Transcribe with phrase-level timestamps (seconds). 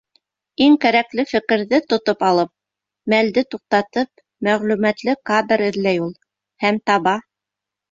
[0.67, 2.51] Иң кәрәкле фекерҙе тотоп алып,
[3.15, 6.13] мәлде туҡтатып, мәғлүмәтле кадр эҙләй ул.
[6.67, 7.17] Һәм таба!